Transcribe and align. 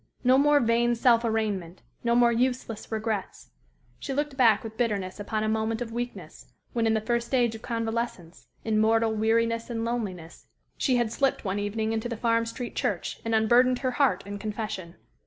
No 0.23 0.39
more 0.39 0.59
vain 0.59 0.95
self 0.95 1.23
arraignment, 1.23 1.83
no 2.03 2.15
more 2.15 2.31
useless 2.31 2.91
regrets. 2.91 3.51
She 3.99 4.15
looked 4.15 4.35
back 4.35 4.63
with 4.63 4.75
bitterness 4.75 5.19
upon 5.19 5.43
a 5.43 5.47
moment 5.47 5.79
of 5.79 5.91
weakness 5.91 6.47
when, 6.73 6.87
in 6.87 6.95
the 6.95 7.01
first 7.01 7.27
stage 7.27 7.53
of 7.53 7.61
convalescence, 7.61 8.47
in 8.65 8.79
mortal 8.79 9.13
weariness 9.13 9.69
and 9.69 9.85
loneliness, 9.85 10.47
she 10.75 10.95
had 10.95 11.11
slipped 11.11 11.45
one 11.45 11.59
evening 11.59 11.93
into 11.93 12.09
the 12.09 12.17
Farm 12.17 12.47
Street 12.47 12.75
church 12.75 13.19
and 13.23 13.35
unburdened 13.35 13.77
her 13.85 13.91
heart 13.91 14.25
in 14.25 14.39
confession. 14.39 14.95